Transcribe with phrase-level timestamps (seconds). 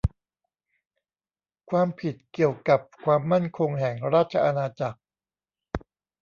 [1.69, 4.99] ความผิดเกี่ยวกับความมั่นคงแห่งราชอาณาจักร